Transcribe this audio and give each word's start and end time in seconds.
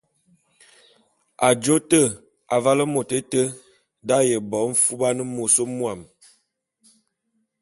Ajô 1.47 1.75
te, 1.89 2.01
avale 2.55 2.83
môt 2.93 3.09
éte 3.19 3.43
d’aye 4.07 4.35
bo 4.49 4.57
mfuban 4.71 5.17
môs 5.35 5.55
mwuam. 5.75 5.99